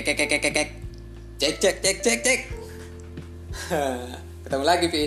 kek 0.00 0.16
kek 0.16 0.16
kek 0.16 0.40
kek 0.40 0.40
kek 0.40 0.54
kek. 0.56 0.68
Cek 1.36 1.54
cek 1.60 1.76
cek 1.84 1.96
cek 2.00 2.18
cek. 2.24 2.40
Ketemu 4.48 4.64
lagi 4.64 4.86
Pi. 4.88 5.04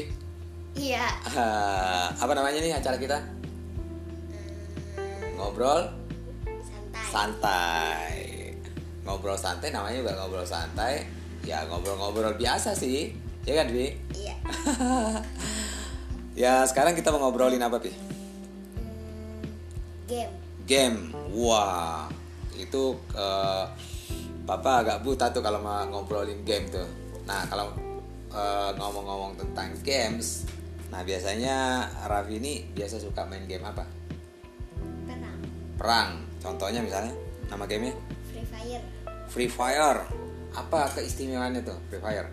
Iya. 0.78 1.06
Ah, 1.34 2.14
apa 2.14 2.34
namanya 2.38 2.62
nih 2.62 2.78
acara 2.78 2.98
kita? 3.02 3.18
Ngobrol 5.34 5.90
Santai. 6.46 7.10
santai. 7.10 8.14
Ngobrol 9.02 9.38
santai 9.38 9.74
namanya 9.74 9.98
juga 10.06 10.14
ngobrol 10.22 10.46
santai. 10.46 11.10
Ya 11.42 11.66
ngobrol-ngobrol 11.66 12.38
biasa 12.38 12.78
sih. 12.78 13.18
Ya 13.50 13.58
kan 13.58 13.74
Pi? 13.74 13.98
Iya. 14.14 14.36
Ya 16.34 16.66
sekarang 16.66 16.98
kita 16.98 17.14
mau 17.14 17.30
ngobrolin 17.30 17.62
apa 17.62 17.78
Pi? 17.78 17.94
Game. 20.10 20.34
Game. 20.66 21.14
Wah, 21.30 22.10
itu 22.58 22.98
eh, 23.14 23.66
Papa 24.44 24.84
agak 24.84 25.08
buta 25.08 25.32
tuh 25.32 25.40
kalau 25.40 25.64
mau 25.64 25.80
ngobrolin 25.88 26.44
game 26.44 26.68
tuh. 26.68 26.84
Nah, 27.24 27.48
kalau 27.48 27.72
eh, 28.34 28.70
ngomong-ngomong 28.76 29.40
tentang 29.40 29.72
games, 29.88 30.44
nah 30.92 31.00
biasanya 31.00 31.88
Raffi 32.10 32.44
ini 32.44 32.68
biasa 32.76 33.00
suka 33.00 33.24
main 33.24 33.48
game 33.48 33.64
apa? 33.64 33.88
Perang. 35.08 35.40
Perang. 35.80 36.10
Contohnya 36.44 36.84
misalnya 36.84 37.16
nama 37.48 37.64
gamenya 37.64 37.96
Free 38.28 38.44
Fire. 38.44 38.84
Free 39.32 39.48
Fire. 39.48 40.02
Apa 40.54 40.92
keistimewaannya 40.92 41.64
tuh 41.64 41.80
Free 41.88 42.04
Fire? 42.04 42.28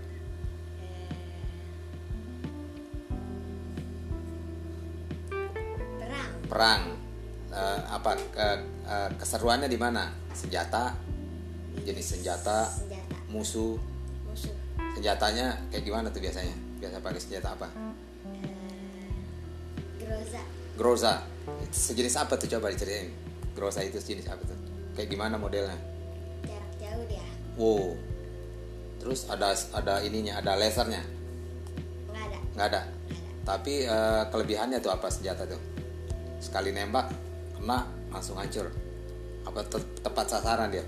Perang. 6.01 6.31
Perang. 6.51 6.83
Eh, 7.51 7.81
apa 7.87 8.11
ke- 8.31 8.63
eh, 8.87 9.11
keseruannya 9.19 9.67
di 9.67 9.79
mana? 9.79 10.11
Senjata, 10.31 10.95
jenis 11.81 12.07
senjata, 12.09 12.67
Senjata. 12.69 13.17
musuh, 13.27 13.79
Musuh. 14.25 14.55
senjatanya 14.93 15.55
kayak 15.69 15.83
gimana 15.83 16.07
tuh 16.09 16.19
biasanya 16.19 16.51
biasa 16.77 16.99
pakai 16.99 17.19
senjata 17.19 17.49
apa 17.53 17.69
Eh, 18.27 19.11
Groza. 19.99 20.43
Groza 20.75 21.13
sejenis 21.69 22.15
apa 22.17 22.35
tuh 22.35 22.49
coba 22.49 22.69
diceritain 22.69 23.11
Groza 23.53 23.81
itu 23.81 23.97
sejenis 23.97 24.27
apa 24.29 24.43
tuh 24.43 24.57
kayak 24.93 25.09
gimana 25.09 25.37
modelnya 25.37 25.77
Jarak 26.43 26.71
jauh 26.77 27.05
dia. 27.07 27.27
wow 27.55 27.95
terus 28.97 29.25
ada 29.27 29.51
ada 29.73 30.01
ininya 30.01 30.37
ada 30.37 30.55
lasernya 30.55 31.01
Nggak 32.07 32.25
ada. 32.25 32.39
nggak 32.53 32.67
ada 32.67 32.81
Nggak 32.83 33.19
ada. 33.19 33.31
tapi 33.47 33.75
eh, 33.83 34.23
kelebihannya 34.29 34.79
tuh 34.79 34.91
apa 34.91 35.07
senjata 35.07 35.45
tuh 35.45 35.61
sekali 36.39 36.71
nembak 36.71 37.09
kena 37.55 37.85
langsung 38.09 38.35
hancur 38.35 38.67
apa 39.41 39.61
te- 39.63 39.93
tepat 40.01 40.27
sasaran 40.29 40.69
dia. 40.69 40.85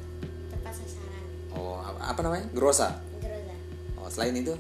Oh 1.55 1.77
apa, 1.79 2.21
namanya 2.21 2.47
Groza 2.51 3.01
Groza. 3.19 3.55
oh 3.97 4.09
selain 4.09 4.37
itu 4.37 4.55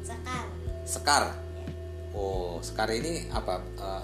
Sekar. 0.00 0.44
Sekar 0.82 1.24
Ya. 1.30 1.66
Oh, 2.10 2.58
Sekar 2.58 2.90
ini 2.90 3.30
apa? 3.30 3.62
eh, 3.62 4.02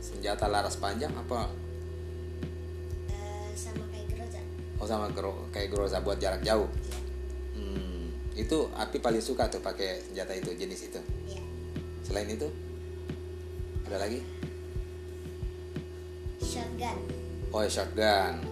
senjata 0.00 0.48
laras 0.48 0.80
panjang 0.80 1.12
apa? 1.12 1.50
Eh, 3.10 3.50
sama 3.52 3.84
kayak 3.92 4.06
Groza. 4.08 4.40
Oh 4.80 4.86
sama 4.86 5.06
gro, 5.12 5.46
kayak 5.52 5.68
Groza 5.68 6.00
buat 6.00 6.16
jarak 6.16 6.40
jauh. 6.40 6.66
Iya. 6.72 6.98
Hmm, 7.52 8.08
itu 8.32 8.58
Api 8.72 8.98
paling 8.98 9.20
suka 9.20 9.46
tuh 9.46 9.60
pakai 9.60 10.00
senjata 10.00 10.32
itu 10.32 10.56
jenis 10.56 10.88
itu. 10.88 11.00
Iya. 11.28 11.42
Selain 12.02 12.26
itu 12.26 12.48
ada 13.84 14.00
lagi? 14.00 14.24
Shotgun. 16.40 16.98
Oh 17.52 17.62
shotgun. 17.68 18.51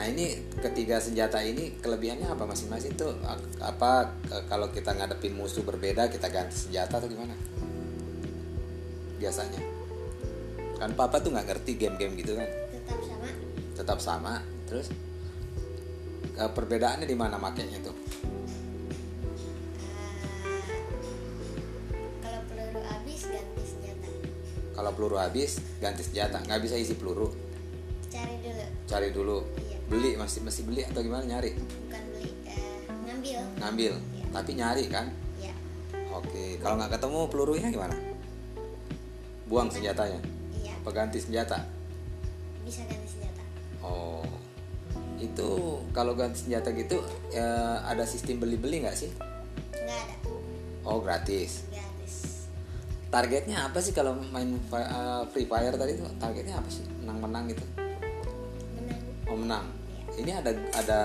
Nah 0.00 0.08
ini 0.08 0.32
ketiga 0.56 0.96
senjata 0.96 1.44
ini 1.44 1.76
kelebihannya 1.76 2.24
apa 2.24 2.48
masing-masing 2.48 2.96
tuh? 2.96 3.12
Apa 3.60 4.16
kalau 4.48 4.72
kita 4.72 4.96
ngadepin 4.96 5.36
musuh 5.36 5.60
berbeda 5.60 6.08
kita 6.08 6.32
ganti 6.32 6.56
senjata 6.56 6.96
atau 6.96 7.04
gimana? 7.04 7.36
Biasanya. 9.20 9.60
Kan 10.80 10.96
papa 10.96 11.20
tuh 11.20 11.36
nggak 11.36 11.52
ngerti 11.52 11.76
game-game 11.76 12.16
gitu 12.16 12.32
kan? 12.32 12.48
Tetap 12.48 12.96
sama. 13.04 13.28
tetap 13.76 14.00
sama 14.00 14.40
terus 14.64 14.88
eh, 16.32 16.48
perbedaannya 16.48 17.04
di 17.04 17.12
mana 17.12 17.36
makainya 17.36 17.76
tuh 17.80 17.92
Eh, 17.92 18.00
kalau 22.20 22.40
peluru 22.48 22.80
habis 22.84 23.20
ganti 23.28 23.62
senjata. 23.64 24.08
kalau 24.72 24.92
peluru 24.92 25.16
habis 25.16 25.60
ganti 25.76 26.02
senjata 26.02 26.40
nggak 26.40 26.60
bisa 26.60 26.76
isi 26.76 26.96
peluru 26.96 27.28
Cari 28.08 28.36
dulu. 28.40 28.64
cari 28.84 29.08
dulu. 29.12 29.38
Beli 29.90 30.14
masih 30.14 30.40
masih 30.40 30.62
beli 30.64 30.82
atau 30.82 31.00
gimana 31.00 31.26
nyari 31.26 31.50
Bukan 31.52 32.02
beli. 32.08 32.30
eh, 32.44 32.78
ngambil. 33.04 33.38
ngambil 33.58 33.92
Iya. 34.14 34.24
tapi 34.30 34.50
nyari 34.54 34.84
kan 34.86 35.06
Ya. 35.36 35.52
oke 36.10 36.44
kalau 36.58 36.78
nggak 36.78 36.94
ketemu 36.94 37.20
pelurunya 37.26 37.68
gimana 37.68 37.96
buang 39.44 39.66
senjatanya 39.66 40.22
Iya. 40.54 40.72
apa 40.76 40.90
ganti 40.90 41.18
senjata 41.18 41.58
Bisa 42.62 42.86
ganti 42.86 43.08
senjata. 43.08 43.42
oh 43.80 44.22
itu 45.18 45.48
kalau 45.90 46.14
ganti 46.14 46.40
senjata 46.40 46.70
gitu 46.70 46.96
ya, 47.28 47.44
ada 47.82 48.02
sistem 48.04 48.38
beli-beli 48.38 48.80
nggak 48.80 48.94
sih 48.96 49.10
Nggak 49.72 49.98
ada. 50.00 50.14
oh 50.82 50.98
gratis 50.98 51.66
Gratis. 51.66 52.46
targetnya 53.10 53.66
apa 53.66 53.78
sih 53.78 53.90
kalau 53.90 54.14
main 54.30 54.54
eh, 54.54 55.22
Free 55.28 55.44
Fire 55.44 55.74
tadi 55.74 55.92
tuh 55.94 56.06
targetnya 56.16 56.56
apa 56.56 56.68
sih 56.68 56.86
menang-menang 57.00 57.50
gitu 57.50 57.66
Menang. 58.72 59.02
Oh 59.26 59.34
menang. 59.36 59.66
Ini 60.20 60.32
ada 60.36 60.52
ada 60.76 61.00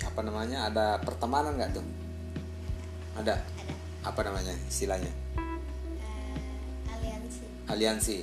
apa 0.00 0.20
namanya? 0.24 0.72
Ada 0.72 0.86
pertemanan 1.04 1.52
nggak 1.60 1.76
tuh? 1.76 1.84
Ada. 3.20 3.36
Ada. 3.36 3.74
Apa 4.08 4.20
namanya 4.24 4.56
istilahnya? 4.66 5.12
Eh, 6.00 6.88
aliansi. 6.88 7.44
Aliansi. 7.68 8.18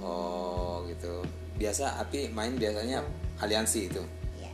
Oh 0.00 0.82
gitu. 0.88 1.20
Biasa 1.60 2.00
Api 2.00 2.32
main 2.32 2.56
biasanya 2.56 3.04
aliansi 3.44 3.92
itu 3.92 4.00
Iya. 4.40 4.48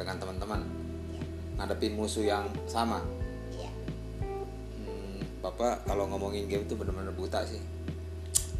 dengan 0.00 0.16
teman-teman. 0.16 0.64
Iya. 1.12 1.22
Ngadepin 1.60 1.92
musuh 1.92 2.24
yang 2.24 2.48
sama. 2.64 3.04
Iya. 3.52 3.68
Hmm, 4.80 5.20
Bapak 5.44 5.84
kalau 5.84 6.08
ngomongin 6.08 6.48
game 6.48 6.64
tuh 6.64 6.80
bener-bener 6.80 7.12
buta 7.12 7.44
sih. 7.44 7.60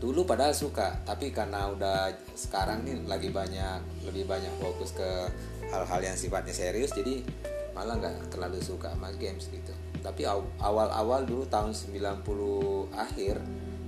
Dulu 0.04 0.28
padahal 0.28 0.52
suka, 0.52 1.00
tapi 1.08 1.32
karena 1.32 1.72
udah 1.72 2.12
sekarang 2.36 2.84
nih 2.84 3.08
lagi 3.08 3.32
banyak 3.32 4.04
lebih 4.04 4.28
banyak 4.28 4.52
fokus 4.60 4.92
ke 4.92 5.10
hal-hal 5.72 6.00
yang 6.04 6.12
sifatnya 6.12 6.52
serius, 6.52 6.92
jadi 6.92 7.24
malah 7.72 7.96
nggak 7.96 8.28
terlalu 8.28 8.60
suka 8.60 8.92
sama 8.92 9.16
games 9.16 9.48
gitu. 9.48 9.72
Tapi 10.04 10.28
aw- 10.28 10.60
awal-awal 10.60 11.24
dulu 11.24 11.48
tahun 11.48 11.72
90 11.72 12.20
akhir 12.92 13.40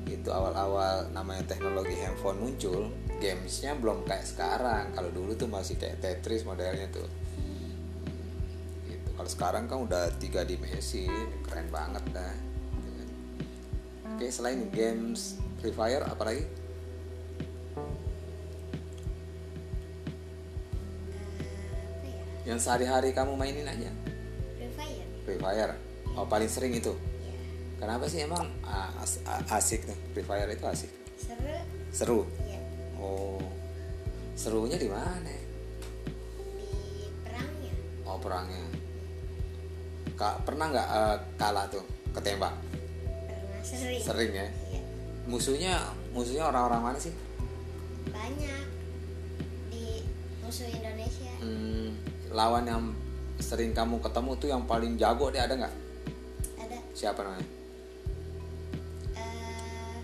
itu 0.09 0.33
awal-awal 0.33 1.13
namanya 1.13 1.53
teknologi 1.53 2.01
handphone 2.01 2.41
muncul, 2.41 2.89
gamesnya 3.21 3.77
belum 3.77 4.09
kayak 4.09 4.25
sekarang. 4.25 4.97
Kalau 4.97 5.13
dulu 5.13 5.37
tuh 5.37 5.53
masih 5.53 5.77
kayak 5.77 6.01
Tetris 6.01 6.49
modelnya 6.49 6.89
tuh. 6.97 7.05
Gitu. 8.89 9.09
Kalau 9.13 9.29
sekarang 9.29 9.69
kan 9.69 9.85
udah 9.85 10.17
tiga 10.17 10.49
dimensi, 10.49 11.05
keren 11.45 11.69
banget 11.69 12.09
dah. 12.09 12.35
Gitu 12.73 12.91
kan. 12.97 13.09
Oke, 14.17 14.27
selain 14.33 14.73
games 14.73 15.45
Free 15.61 15.75
Fire, 15.75 16.05
apa 16.05 16.23
lagi? 16.23 16.45
Ya? 16.45 16.49
Yang 22.47 22.59
sehari-hari 22.63 23.11
kamu 23.11 23.35
mainin 23.35 23.67
aja. 23.67 23.91
Free 24.55 24.71
Fire. 24.71 25.07
Free 25.27 25.41
Fire. 25.43 25.75
Oh, 26.15 26.25
paling 26.25 26.47
sering 26.47 26.79
itu. 26.79 26.95
Iya. 26.95 27.35
Kenapa 27.83 28.07
sih 28.07 28.23
emang 28.23 28.47
ah, 28.63 28.95
as- 29.03 29.19
ah, 29.27 29.43
asik 29.59 29.83
tuh 29.83 29.99
Free 30.15 30.23
Fire 30.23 30.47
itu 30.47 30.63
asik? 30.63 30.91
Seru. 31.19 31.59
Seru. 31.91 32.21
Iya. 32.47 32.63
Oh, 33.03 33.43
serunya 34.39 34.79
di 34.79 34.87
mana? 34.87 35.27
Di 35.27 35.35
perangnya. 37.27 37.73
Oh, 38.07 38.19
perangnya. 38.23 38.63
Kak, 40.17 40.49
pernah 40.49 40.71
nggak 40.71 40.89
eh, 40.89 41.17
kalah 41.37 41.67
tuh 41.69 41.83
ketembak? 42.15 42.55
Pernah 43.27 43.63
sering. 43.67 44.01
Sering 44.01 44.31
ya. 44.33 44.47
Iya. 44.71 44.81
Musuhnya, 45.27 45.83
musuhnya 46.15 46.47
orang-orang 46.47 46.81
mana 46.95 46.99
sih? 47.03 47.11
Banyak. 48.15 48.65
Di 49.75 50.07
musuh 50.39 50.71
Indonesia. 50.71 51.35
Hmm, 51.43 51.99
lawan 52.31 52.65
yang 52.65 52.83
sering 53.43 53.75
kamu 53.75 53.99
ketemu 53.99 54.31
tuh 54.39 54.49
yang 54.49 54.63
paling 54.71 54.95
jago 54.95 55.29
deh 55.35 55.43
ada 55.43 55.55
nggak? 55.59 55.75
Ada. 56.63 56.79
Siapa 56.95 57.21
namanya? 57.27 57.49
eh 59.19 60.01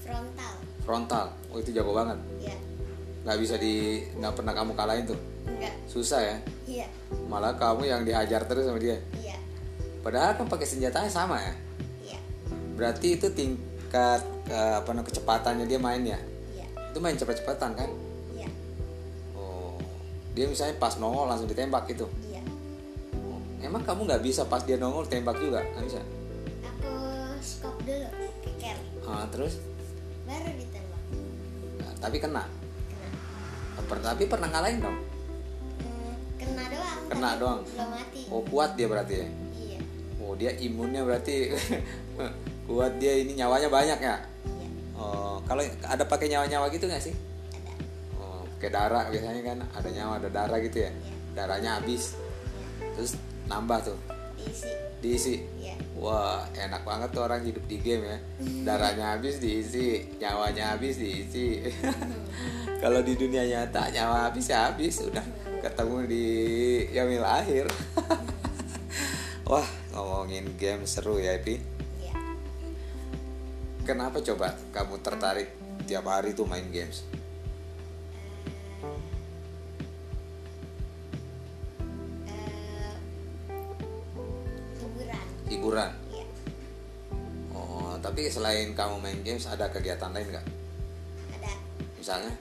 frontal. 0.00 0.54
Frontal. 0.86 1.26
Oh 1.50 1.58
itu 1.58 1.74
jago 1.74 1.90
banget. 1.90 2.22
Iya. 2.38 2.56
Nggak 3.26 3.38
bisa 3.42 3.54
di, 3.58 4.06
nggak 4.14 4.34
pernah 4.38 4.54
kamu 4.54 4.72
kalahin 4.78 5.10
tuh. 5.10 5.18
Enggak. 5.50 5.74
Susah 5.90 6.22
ya. 6.22 6.36
Iya. 6.70 6.86
Malah 7.26 7.58
kamu 7.58 7.82
yang 7.90 8.06
dihajar 8.06 8.46
terus 8.46 8.70
sama 8.70 8.78
dia. 8.78 9.02
Iya. 9.18 9.34
Padahal 10.06 10.38
kan 10.38 10.46
pakai 10.46 10.70
senjatanya 10.70 11.10
sama 11.10 11.42
ya. 11.42 11.54
Iya. 12.76 12.78
Berarti 12.78 13.08
itu 13.10 13.26
tingkat 13.30 14.20
eh, 14.46 14.74
apa 14.76 14.88
namanya 14.90 15.08
kecepatannya 15.08 15.64
dia 15.64 15.80
main 15.80 16.04
ya. 16.04 16.20
Iya. 16.52 16.66
Itu 16.92 17.00
main 17.00 17.16
cepet-cepetan 17.16 17.72
kan? 17.72 17.88
Iya. 18.30 18.48
Oh. 19.32 19.80
dia 20.30 20.44
misalnya 20.44 20.76
pas 20.76 20.92
nongol 20.94 21.24
langsung 21.26 21.48
ditembak 21.48 21.88
gitu 21.88 22.04
iya 22.22 22.44
emang 23.58 23.80
kamu 23.80 24.04
nggak 24.04 24.20
bisa 24.20 24.44
pas 24.44 24.60
dia 24.60 24.76
nongol 24.76 25.02
tembak 25.02 25.32
juga 25.34 25.64
nggak 25.64 25.84
bisa 25.86 26.00
aku 26.62 26.92
skop 27.40 27.72
dulu 27.80 28.04
keker 28.42 28.76
Ah, 29.02 29.24
terus 29.26 29.56
baru 30.22 30.52
ditembak 30.52 31.00
Nah, 31.78 31.92
tapi 31.98 32.16
kena 32.18 32.44
kena 32.44 33.08
Per- 33.82 34.04
tapi 34.04 34.22
pernah 34.26 34.48
ngalahin 34.50 34.78
dong 34.78 34.98
Hmm, 35.78 36.12
kena 36.36 36.64
doang 36.68 37.00
Kena 37.08 37.30
doang. 37.36 37.60
belum 37.64 37.88
mati 37.90 38.20
oh 38.28 38.42
kuat 38.44 38.76
dia 38.76 38.86
berarti 38.86 39.14
ya 39.16 39.28
iya 39.56 39.78
oh 40.18 40.36
dia 40.36 40.52
imunnya 40.54 41.00
berarti 41.00 41.34
kuat 42.66 42.98
dia 42.98 43.14
ini 43.22 43.38
nyawanya 43.38 43.70
banyak 43.70 43.98
ya? 44.02 44.16
Iya. 44.18 44.68
Oh 44.98 45.38
kalau 45.46 45.62
ada 45.86 46.04
pakai 46.04 46.26
nyawa-nyawa 46.26 46.66
gitu 46.74 46.90
nggak 46.90 47.02
sih? 47.02 47.14
Ada. 47.54 47.72
Oh 48.18 48.42
kayak 48.58 48.74
darah 48.74 49.04
biasanya 49.08 49.42
kan 49.46 49.58
ada 49.70 49.88
nyawa 49.94 50.12
ada 50.18 50.28
darah 50.28 50.58
gitu 50.58 50.82
ya? 50.82 50.90
Iya. 50.90 51.14
darahnya 51.32 51.70
habis. 51.78 52.18
Iya. 52.18 52.86
Terus 52.98 53.12
nambah 53.46 53.78
tuh? 53.86 53.98
Diisi. 54.36 54.70
Diisi? 55.00 55.34
Iya. 55.62 55.74
Wah, 55.96 56.44
enak 56.52 56.84
banget 56.84 57.08
tuh 57.16 57.24
orang 57.24 57.40
hidup 57.40 57.64
di 57.64 57.80
game 57.80 58.04
ya. 58.04 58.18
Darahnya 58.68 59.16
habis 59.16 59.40
diisi, 59.40 60.04
nyawanya 60.20 60.76
habis 60.76 61.00
diisi. 61.00 61.64
Kalau 62.82 63.00
di 63.00 63.16
dunia 63.16 63.48
nyata 63.48 63.88
nyawa 63.88 64.28
habis 64.28 64.52
ya 64.52 64.68
habis, 64.68 65.00
udah 65.00 65.24
ketemu 65.64 65.98
di 66.04 66.24
Yamil 66.92 67.24
akhir. 67.24 67.66
Wah, 69.48 69.64
ngomongin 69.96 70.52
game 70.60 70.84
seru 70.84 71.16
ya, 71.16 71.38
Pi. 71.40 71.75
Kenapa 73.86 74.18
coba 74.18 74.50
kamu 74.74 74.98
tertarik 74.98 75.46
tiap 75.86 76.10
hari 76.10 76.34
tuh 76.34 76.42
main 76.42 76.66
games? 76.74 77.06
Eh, 82.26 82.94
hiburan. 84.82 85.26
Hiburan. 85.46 85.90
iya. 86.10 86.26
Oh, 87.54 87.94
tapi 88.02 88.26
selain 88.26 88.74
kamu 88.74 88.98
main 88.98 89.22
games 89.22 89.46
ada 89.46 89.70
kegiatan 89.70 90.10
lain 90.10 90.34
nggak? 90.34 90.46
ada. 91.38 91.54
Misalnya, 91.94 92.34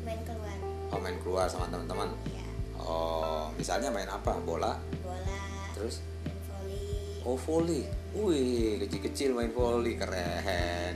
main 0.00 0.20
keluar. 0.24 0.56
Oh 0.96 1.00
main 1.04 1.20
keluar 1.20 1.44
sama 1.44 1.68
teman-teman. 1.68 2.08
iya. 2.32 2.48
Oh, 2.80 3.52
misalnya 3.60 3.92
main 3.92 4.08
apa? 4.08 4.40
Bola, 4.48 4.80
bola. 5.04 5.40
Terus? 5.76 6.00
Main 6.24 6.40
volley 6.48 7.20
Oh 7.20 7.36
volley, 7.36 7.84
wih 8.12 8.80
kecil-kecil 8.84 9.32
main 9.32 9.52
volley 9.52 9.96
keren. 9.96 10.94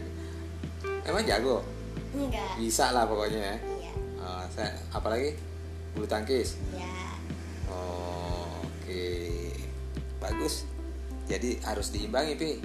Emang 1.07 1.23
jago, 1.25 1.63
enggak 2.13 2.59
bisa 2.61 2.91
lah 2.91 3.07
pokoknya 3.07 3.41
ya. 3.41 3.57
iya 3.79 3.93
Eh, 4.27 4.45
saya, 4.51 4.75
apalagi 4.91 5.39
bulu 5.95 6.07
tangkis. 6.09 6.59
iya 6.75 7.15
Oh, 7.67 8.63
Oke, 8.87 9.51
bagus. 10.23 10.63
Jadi 11.27 11.59
harus 11.67 11.91
diimbangi 11.91 12.39
pi. 12.39 12.63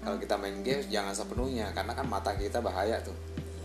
Kalau 0.00 0.16
kita 0.16 0.40
main 0.40 0.64
games 0.64 0.88
jangan 0.88 1.12
sepenuhnya 1.12 1.68
karena 1.76 1.92
kan 1.92 2.08
mata 2.08 2.32
kita 2.32 2.64
bahaya 2.64 2.96
tuh 3.04 3.12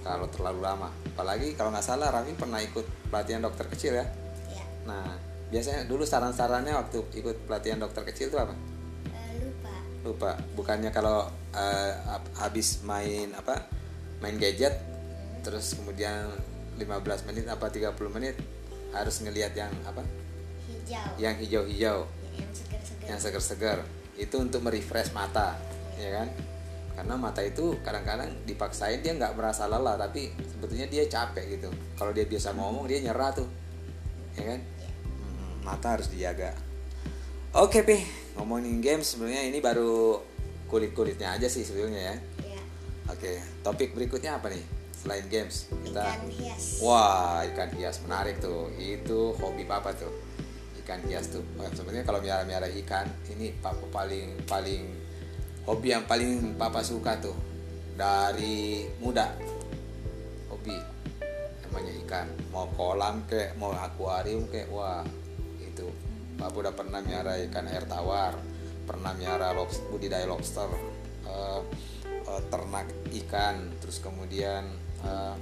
kalau 0.04 0.28
terlalu 0.28 0.60
lama. 0.60 0.92
Apalagi 1.16 1.56
kalau 1.56 1.72
nggak 1.72 1.88
salah 1.88 2.12
Raffi 2.12 2.36
pernah 2.36 2.60
ikut 2.60 2.84
pelatihan 3.08 3.40
dokter 3.40 3.72
kecil 3.72 3.96
ya. 3.96 4.06
iya 4.52 4.64
Nah 4.84 5.08
biasanya 5.48 5.88
dulu 5.88 6.04
saran-sarannya 6.04 6.76
waktu 6.76 7.00
ikut 7.16 7.48
pelatihan 7.48 7.80
dokter 7.80 8.04
kecil 8.04 8.28
tuh 8.28 8.44
apa? 8.44 8.52
Lupa. 10.06 10.38
Bukannya 10.54 10.94
kalau 10.94 11.26
hab- 12.06 12.32
habis 12.38 12.86
main 12.86 13.34
apa 13.34 13.66
main 14.22 14.38
gadget 14.38 14.78
terus 15.42 15.74
kemudian 15.78 16.30
15 16.78 17.26
menit 17.30 17.46
apa 17.50 17.72
30 17.72 17.96
menit 18.14 18.38
harus 18.94 19.16
ngelihat 19.26 19.58
yang 19.58 19.74
apa? 19.84 20.06
Hijau. 20.70 21.10
Yang 21.18 21.36
hijau-hijau. 21.46 22.00
Yang 23.10 23.20
seger-seger. 23.26 23.80
Itu 24.16 24.40
untuk 24.40 24.62
merefresh 24.62 25.12
mata 25.12 25.58
ya 25.98 26.22
kan? 26.22 26.30
Karena 26.96 27.16
mata 27.20 27.44
itu 27.44 27.76
kadang-kadang 27.84 28.32
dipaksain 28.48 29.04
dia 29.04 29.12
nggak 29.18 29.36
merasa 29.36 29.68
lelah 29.68 30.00
tapi 30.00 30.32
sebetulnya 30.48 30.88
dia 30.88 31.04
capek 31.10 31.60
gitu. 31.60 31.70
Kalau 32.00 32.16
dia 32.16 32.24
biasa 32.24 32.56
ngomong 32.56 32.88
dia 32.88 33.04
nyerah 33.04 33.36
tuh. 33.36 33.48
Ya 34.36 34.56
kan? 34.56 34.60
Mm, 35.20 35.56
mata 35.64 35.88
harus 36.00 36.08
dijaga. 36.08 36.56
Oke 37.56 37.84
pi 37.88 38.25
ngomongin 38.36 38.80
games 38.80 39.16
sebenarnya 39.16 39.48
ini 39.48 39.60
baru 39.60 40.20
kulit-kulitnya 40.68 41.36
aja 41.36 41.48
sih 41.48 41.64
sebetulnya 41.64 42.02
ya 42.02 42.16
Iya. 42.44 42.62
oke 43.10 43.32
topik 43.64 43.96
berikutnya 43.96 44.38
apa 44.38 44.52
nih 44.52 44.64
selain 44.96 45.26
games 45.30 45.70
kita 45.86 46.02
ikan 46.02 46.26
hias 46.34 46.64
Wah, 46.82 47.46
ikan 47.54 47.70
hias 47.78 48.02
menarik 48.02 48.42
tuh. 48.42 48.74
Itu 48.74 49.38
hobi 49.38 49.64
papa 49.70 49.94
tuh. 49.94 50.10
Ikan 50.82 50.98
hias 51.06 51.30
tuh. 51.30 51.46
Sebenarnya 51.78 52.02
kalau 52.02 52.26
miara-miara 52.26 52.66
ikan, 52.82 53.06
ini 53.30 53.54
papa 53.62 53.86
paling 53.94 54.34
paling 54.50 54.82
hobi 55.70 55.94
yang 55.94 56.10
paling 56.10 56.58
papa 56.58 56.82
suka 56.82 57.22
tuh 57.22 57.38
dari 57.94 58.90
muda. 58.98 59.30
Hobi 60.50 60.74
namanya 61.70 61.94
ikan. 62.02 62.28
Mau 62.50 62.66
kolam 62.74 63.22
kek, 63.30 63.54
mau 63.62 63.78
akuarium 63.78 64.50
kek, 64.50 64.74
wah 64.74 65.06
itu. 65.62 65.86
Papa 66.36 66.56
udah 66.56 66.74
pernah 66.76 67.00
miara 67.00 67.40
ikan 67.48 67.66
air 67.72 67.88
tawar, 67.88 68.36
pernah 68.86 69.16
miara 69.16 69.56
lobster, 69.56 69.88
budidaya 69.90 70.28
lobster, 70.28 70.68
eh, 71.26 71.62
eh, 72.06 72.42
ternak 72.52 72.88
ikan, 73.24 73.72
terus 73.80 74.04
kemudian 74.04 74.68
eh, 75.06 75.36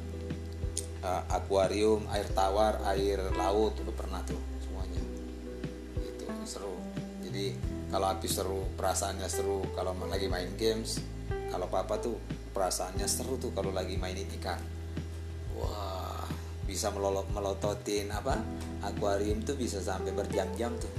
uh, 1.03 1.23
akuarium, 1.29 2.07
air 2.15 2.27
tawar, 2.31 2.79
air 2.95 3.19
laut 3.35 3.75
udah 3.75 3.95
pernah 3.95 4.23
tuh 4.23 4.39
semuanya. 4.63 5.01
Itu 5.99 6.23
seru. 6.47 6.75
Jadi 7.21 7.53
kalau 7.91 8.07
api 8.09 8.27
seru, 8.27 8.61
perasaannya 8.79 9.27
seru 9.27 9.61
kalau 9.75 9.93
lagi 10.07 10.31
main 10.31 10.49
games. 10.55 11.03
Kalau 11.29 11.69
papa 11.69 12.01
tuh 12.01 12.17
perasaannya 12.55 13.05
seru 13.05 13.37
tuh 13.37 13.53
kalau 13.53 13.69
lagi 13.69 13.99
mainin 13.99 14.25
ikan. 14.41 14.57
Bisa 16.73 16.89
melolot 16.89 17.29
melototin 17.29 18.09
apa? 18.09 18.33
Akuarium 18.81 19.45
tuh 19.45 19.53
bisa 19.53 19.77
sampai 19.77 20.09
berjam-jam 20.09 20.73
tuh. 20.81 20.89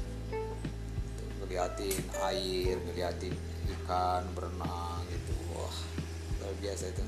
Ngeliatin 1.42 1.98
air, 2.30 2.78
ngeliatin 2.78 3.34
ikan 3.74 4.22
berenang 4.38 5.02
gitu. 5.10 5.34
Wah, 5.58 5.78
luar 6.38 6.54
biasa 6.62 6.94
itu. 6.94 7.02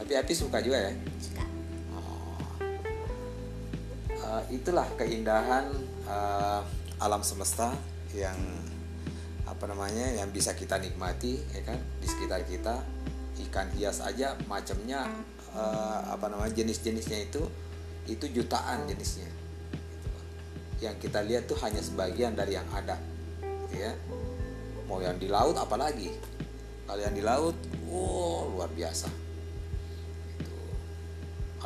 Tapi 0.00 0.12
api 0.16 0.32
suka 0.32 0.64
juga 0.64 0.80
ya. 0.80 0.92
suka 1.20 1.44
Oh. 1.92 2.40
Eh, 4.08 4.42
itulah 4.56 4.88
keindahan 4.96 5.68
eh, 6.08 6.60
alam 6.96 7.20
semesta 7.20 7.76
yang 8.16 8.40
apa 9.44 9.68
namanya 9.68 10.16
yang 10.16 10.32
bisa 10.32 10.56
kita 10.56 10.80
nikmati 10.80 11.36
ya 11.52 11.60
kan 11.68 11.76
di 12.00 12.08
sekitar 12.08 12.48
kita 12.48 12.80
ikan 13.46 13.68
hias 13.76 14.00
aja 14.00 14.32
macamnya 14.48 15.04
eh, 15.52 16.00
apa 16.08 16.32
namanya 16.32 16.56
jenis-jenisnya 16.56 17.28
itu 17.28 17.44
itu 18.06 18.26
jutaan 18.30 18.86
jenisnya. 18.86 19.26
Gitu. 19.26 20.10
yang 20.84 20.96
kita 21.00 21.24
lihat 21.24 21.48
tuh 21.48 21.58
hanya 21.64 21.80
sebagian 21.82 22.36
dari 22.36 22.54
yang 22.54 22.68
ada. 22.72 22.96
Ya. 23.72 23.92
Mau 24.86 25.02
yang 25.02 25.18
di 25.18 25.26
laut 25.26 25.58
apalagi? 25.58 26.14
Kalau 26.86 27.00
yang 27.02 27.14
di 27.16 27.24
laut 27.24 27.56
wow 27.90 28.46
luar 28.54 28.70
biasa. 28.70 29.10
Gitu. 30.38 30.56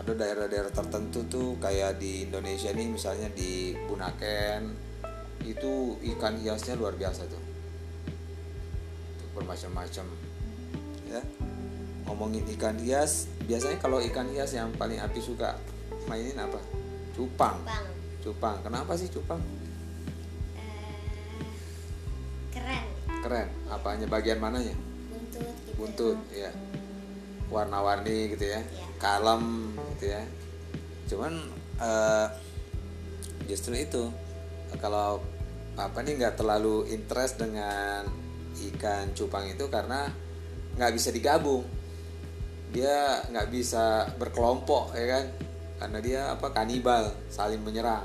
Ada 0.00 0.12
daerah-daerah 0.16 0.72
tertentu 0.72 1.20
tuh 1.28 1.48
kayak 1.60 2.00
di 2.00 2.24
Indonesia 2.24 2.72
nih 2.72 2.88
misalnya 2.88 3.28
di 3.34 3.76
Bunaken 3.84 4.88
itu 5.44 5.96
ikan 6.16 6.36
hiasnya 6.36 6.76
luar 6.76 6.96
biasa 6.96 7.24
Tuh, 7.28 7.44
bermacam-macam. 9.36 10.06
Ya. 11.10 11.22
Ngomongin 12.08 12.48
ikan 12.56 12.78
hias 12.80 13.28
biasanya 13.44 13.82
kalau 13.82 13.98
ikan 14.02 14.30
hias 14.30 14.54
yang 14.54 14.70
paling 14.78 15.02
api 15.02 15.18
suka 15.18 15.58
mainin 16.10 16.34
apa? 16.42 16.58
Cupang. 17.14 17.62
Bang 17.62 17.86
cupang. 18.20 18.60
Kenapa 18.60 18.92
sih 18.94 19.08
cupang? 19.08 19.40
Eh, 20.54 21.48
keren. 22.52 22.84
Keren. 23.24 23.48
Apanya? 23.72 24.06
Bagian 24.06 24.38
mananya? 24.38 24.76
Buntut 25.08 25.54
gitu. 25.64 25.70
Buntut 25.78 26.18
ya 26.34 26.50
warna-warni 27.50 28.30
gitu 28.36 28.46
ya. 28.46 28.62
Iya. 28.62 28.86
kalem 29.00 29.74
gitu 29.96 30.06
ya. 30.12 30.22
Cuman 31.10 31.32
eh, 31.80 32.26
justru 33.48 33.74
itu 33.74 34.12
kalau 34.78 35.18
apa 35.74 35.98
nih 36.04 36.20
nggak 36.20 36.36
terlalu 36.36 36.86
interest 36.92 37.40
dengan 37.40 38.04
ikan 38.70 39.16
cupang 39.16 39.48
itu 39.48 39.66
karena 39.72 40.06
nggak 40.76 40.92
bisa 40.94 41.10
digabung. 41.10 41.64
Dia 42.70 43.26
nggak 43.26 43.48
bisa 43.50 44.06
berkelompok 44.14 44.94
ya 44.94 45.06
kan 45.18 45.49
karena 45.80 45.98
dia 46.04 46.20
apa 46.28 46.52
kanibal 46.52 47.08
saling 47.32 47.64
menyerang. 47.64 48.04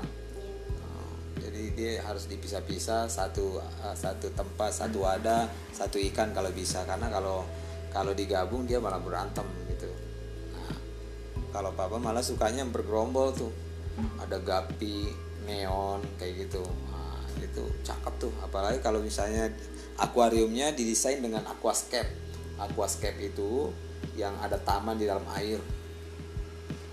Oh, 0.80 1.12
jadi 1.36 1.62
dia 1.76 1.92
harus 2.00 2.24
dipisah-pisah 2.24 3.04
satu 3.04 3.60
eh, 3.60 3.92
satu 3.92 4.32
tempat 4.32 4.72
satu 4.72 5.04
wadah 5.04 5.44
satu 5.76 6.00
ikan 6.08 6.32
kalau 6.32 6.48
bisa. 6.56 6.88
Karena 6.88 7.12
kalau 7.12 7.44
kalau 7.92 8.16
digabung 8.16 8.64
dia 8.64 8.80
malah 8.80 8.96
berantem 8.96 9.44
gitu. 9.68 9.92
Nah, 10.56 10.72
kalau 11.52 11.76
papa 11.76 12.00
malah 12.00 12.24
sukanya 12.24 12.64
bergerombol 12.64 13.36
tuh. 13.36 13.52
Ada 14.24 14.40
gapi 14.40 15.12
neon 15.44 16.00
kayak 16.16 16.48
gitu. 16.48 16.64
Nah, 16.88 17.20
itu 17.44 17.64
cakep 17.84 18.14
tuh. 18.16 18.32
Apalagi 18.40 18.80
kalau 18.80 19.04
misalnya 19.04 19.52
akuariumnya 20.00 20.72
didesain 20.72 21.20
dengan 21.20 21.44
aquascape. 21.44 22.08
Aquascape 22.56 23.20
itu 23.20 23.68
yang 24.16 24.32
ada 24.40 24.56
taman 24.56 24.96
di 24.96 25.04
dalam 25.04 25.24
air 25.36 25.60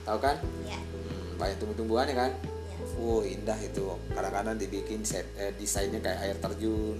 tahu 0.03 0.19
kan? 0.19 0.35
Ya 0.67 0.77
hmm, 0.77 1.39
banyak 1.39 1.57
tumbuh-tumbuhan 1.59 2.05
ya 2.11 2.15
kan? 2.27 2.31
Ya 2.43 2.77
wow 2.99 3.23
indah 3.23 3.59
itu. 3.59 3.83
Kadang-kadang 4.11 4.55
dibikin 4.59 5.01
set, 5.03 5.27
eh, 5.39 5.51
desainnya 5.55 5.99
kayak 6.03 6.19
air 6.23 6.37
terjun. 6.39 6.99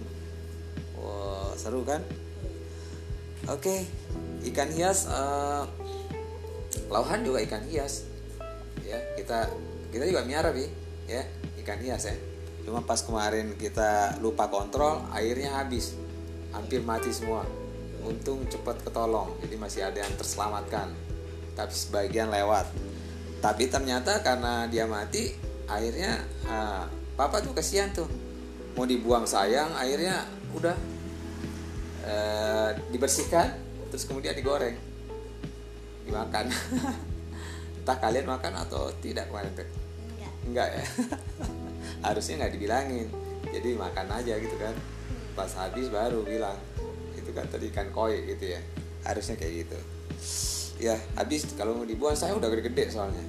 Wow 0.98 1.56
seru 1.60 1.84
kan? 1.84 2.02
Oke 3.52 3.84
ikan 4.44 4.72
hias 4.72 5.08
eh, 5.08 5.64
lauhan 6.88 7.24
juga 7.24 7.44
ikan 7.44 7.64
hias. 7.68 8.08
Ya 8.84 9.00
kita 9.20 9.52
kita 9.92 10.04
juga 10.10 10.24
miara 10.24 10.52
bi. 10.52 10.68
Ya 11.08 11.28
ikan 11.64 11.80
hias 11.80 12.08
ya. 12.08 12.16
Cuma 12.64 12.80
pas 12.84 13.04
kemarin 13.04 13.60
kita 13.60 14.20
lupa 14.24 14.48
kontrol 14.48 15.04
airnya 15.12 15.60
habis. 15.60 15.96
Hampir 16.56 16.80
mati 16.86 17.12
semua. 17.12 17.44
Untung 18.04 18.44
cepat 18.48 18.80
ketolong. 18.84 19.36
Jadi 19.44 19.56
masih 19.60 19.82
ada 19.84 20.00
yang 20.00 20.14
terselamatkan. 20.16 20.92
Tapi 21.54 21.74
sebagian 21.76 22.32
lewat 22.32 22.66
tapi 23.44 23.68
ternyata 23.68 24.24
karena 24.24 24.72
dia 24.72 24.88
mati 24.88 25.36
airnya 25.68 26.16
ah, 26.48 26.88
papa 27.20 27.44
tuh 27.44 27.52
kasihan 27.52 27.92
tuh. 27.92 28.08
Mau 28.80 28.88
dibuang 28.88 29.28
sayang 29.28 29.76
airnya 29.76 30.24
udah 30.56 30.74
eh, 32.08 32.70
dibersihkan 32.88 33.52
terus 33.92 34.08
kemudian 34.08 34.32
digoreng. 34.32 34.80
Dimakan. 36.08 36.48
Entah 37.84 37.98
kalian 38.00 38.32
makan 38.32 38.64
atau 38.64 38.88
tidak 39.04 39.28
kemarin 39.28 39.52
teh 39.60 39.68
enggak. 39.68 40.34
Enggak 40.48 40.68
ya? 40.80 40.84
Harusnya 42.08 42.48
nggak 42.48 42.54
dibilangin. 42.56 43.08
Jadi 43.52 43.70
makan 43.76 44.08
aja 44.24 44.40
gitu 44.40 44.56
kan. 44.56 44.72
Pas 45.36 45.52
habis 45.60 45.92
baru 45.92 46.24
bilang. 46.24 46.56
Itu 47.20 47.36
kan 47.36 47.44
tadi 47.52 47.68
ikan 47.76 47.92
koi 47.92 48.24
gitu 48.24 48.56
ya. 48.56 48.64
Harusnya 49.04 49.36
kayak 49.36 49.68
gitu 49.68 49.80
ya 50.82 50.98
habis 51.14 51.46
kalau 51.54 51.78
mau 51.78 51.86
dibuang 51.86 52.18
saya 52.18 52.34
udah 52.34 52.50
gede-gede 52.50 52.90
soalnya. 52.90 53.24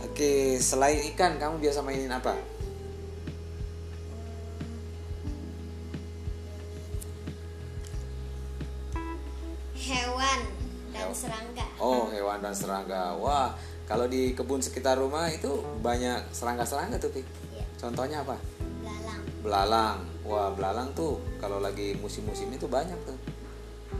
Oke 0.00 0.60
selain 0.60 1.00
ikan 1.14 1.40
kamu 1.40 1.60
biasa 1.64 1.80
mainin 1.80 2.12
apa? 2.12 2.36
Hewan 9.80 10.40
dan 10.92 11.08
Hewan. 11.08 11.14
serangga. 11.16 11.66
Oh 11.80 12.12
hewan 12.12 12.38
dan 12.44 12.54
serangga. 12.54 13.16
Wah 13.16 13.56
kalau 13.88 14.06
di 14.06 14.36
kebun 14.36 14.62
sekitar 14.62 15.00
rumah 15.00 15.26
itu 15.32 15.50
banyak 15.82 16.30
serangga-serangga 16.30 17.00
tuh 17.02 17.10
Pi. 17.10 17.22
ya 17.56 17.64
contohnya 17.80 18.22
apa? 18.22 18.36
Belalang. 18.80 19.22
Belalang. 19.42 19.98
Wah 20.22 20.48
belalang 20.52 20.92
tuh 20.92 21.18
kalau 21.40 21.58
lagi 21.58 21.96
musim-musim 21.98 22.52
itu 22.52 22.68
banyak 22.68 22.96
tuh 23.08 23.29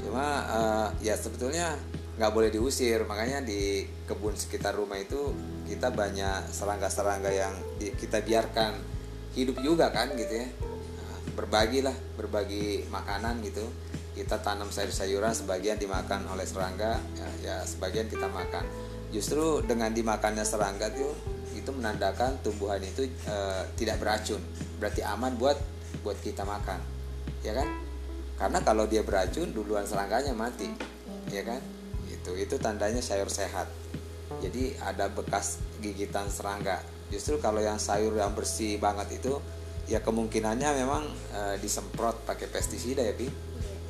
cuma 0.03 0.27
eh, 0.49 1.09
ya 1.11 1.15
sebetulnya 1.17 1.77
nggak 2.21 2.33
boleh 2.37 2.53
diusir. 2.53 3.09
Makanya 3.09 3.41
di 3.41 3.89
kebun 4.05 4.37
sekitar 4.37 4.77
rumah 4.77 5.01
itu 5.01 5.33
kita 5.65 5.89
banyak 5.89 6.53
serangga-serangga 6.53 7.33
yang 7.33 7.55
kita 7.79 8.21
biarkan 8.21 8.77
hidup 9.33 9.57
juga 9.65 9.89
kan 9.89 10.13
gitu 10.13 10.45
ya. 10.45 10.49
Nah, 11.01 11.17
berbagilah 11.33 11.97
berbagi 12.21 12.85
makanan 12.93 13.41
gitu. 13.41 13.65
Kita 14.13 14.37
tanam 14.45 14.69
sayur-sayuran 14.69 15.33
sebagian 15.33 15.81
dimakan 15.81 16.29
oleh 16.29 16.45
serangga 16.45 17.01
ya, 17.17 17.29
ya 17.41 17.57
sebagian 17.65 18.05
kita 18.13 18.29
makan. 18.29 18.69
Justru 19.09 19.65
dengan 19.65 19.89
dimakannya 19.97 20.45
serangga 20.45 20.93
tuh 20.93 21.17
itu 21.57 21.71
menandakan 21.73 22.37
tumbuhan 22.45 22.85
itu 22.85 23.09
eh, 23.09 23.63
tidak 23.81 23.97
beracun. 23.97 24.45
Berarti 24.77 25.01
aman 25.01 25.41
buat 25.41 25.57
buat 26.05 26.21
kita 26.21 26.45
makan. 26.45 26.85
Ya 27.41 27.57
kan 27.57 27.90
karena 28.41 28.65
kalau 28.65 28.89
dia 28.89 29.05
beracun 29.05 29.53
duluan 29.53 29.85
serangganya 29.85 30.33
mati. 30.33 30.73
Ya 31.29 31.45
kan? 31.45 31.61
Itu 32.09 32.33
itu 32.41 32.57
tandanya 32.57 33.05
sayur 33.05 33.29
sehat. 33.29 33.69
Jadi 34.41 34.81
ada 34.81 35.13
bekas 35.13 35.61
gigitan 35.85 36.33
serangga. 36.33 36.81
Justru 37.13 37.37
kalau 37.37 37.61
yang 37.61 37.77
sayur 37.77 38.17
yang 38.17 38.33
bersih 38.33 38.81
banget 38.81 39.21
itu 39.21 39.37
ya 39.85 40.01
kemungkinannya 40.01 40.73
memang 40.73 41.05
eh, 41.37 41.57
disemprot 41.61 42.25
pakai 42.25 42.49
pestisida 42.49 43.05
ya 43.05 43.13
pi. 43.13 43.29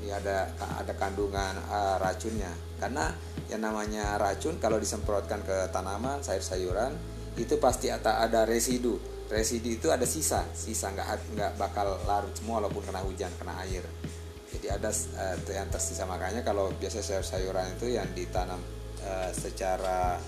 Ya 0.02 0.18
ada 0.18 0.50
ada 0.58 0.92
kandungan 0.98 1.54
eh, 1.54 1.96
racunnya. 2.02 2.50
Karena 2.82 3.06
yang 3.46 3.62
namanya 3.62 4.18
racun 4.18 4.58
kalau 4.58 4.82
disemprotkan 4.82 5.46
ke 5.46 5.70
tanaman 5.70 6.26
sayur-sayuran 6.26 6.90
itu 7.38 7.54
pasti 7.62 7.86
ada 7.86 8.42
residu. 8.42 8.98
Residu 9.30 9.78
itu 9.78 9.94
ada 9.94 10.02
sisa. 10.10 10.42
Sisa 10.58 10.90
nggak 10.90 11.38
nggak 11.38 11.52
bakal 11.54 12.02
larut 12.02 12.34
semua 12.34 12.58
walaupun 12.58 12.82
kena 12.82 12.98
hujan 13.06 13.30
kena 13.38 13.54
air 13.62 13.86
jadi 14.56 14.78
ada 14.78 14.90
eh, 14.92 15.36
yang 15.54 15.68
tersisa. 15.70 16.04
Makanya 16.04 16.42
kalau 16.42 16.74
biasa 16.74 17.02
sayur-sayuran 17.02 17.78
itu 17.78 17.94
yang 17.94 18.08
ditanam 18.16 18.58
eh, 19.02 19.30
secara 19.30 20.18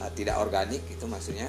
eh, 0.00 0.10
tidak 0.16 0.40
organik 0.40 0.82
itu 0.88 1.04
maksudnya 1.04 1.48